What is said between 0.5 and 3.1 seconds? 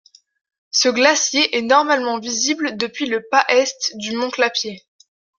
Ce glacier est normalement visible depuis